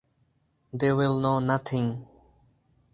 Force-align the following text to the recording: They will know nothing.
They 0.73 0.91
will 0.93 1.19
know 1.19 1.39
nothing. 1.39 2.07